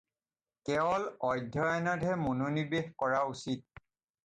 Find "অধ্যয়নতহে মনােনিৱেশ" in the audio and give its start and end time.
1.27-2.91